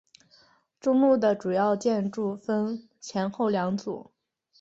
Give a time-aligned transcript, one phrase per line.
[0.79, 4.09] 中路的主要建筑分前后两组。